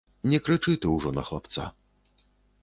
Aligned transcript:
Не 0.31 0.37
крычы 0.47 0.73
ты 0.85 0.93
ўжо 0.95 1.11
на 1.19 1.27
хлапца. 1.29 1.67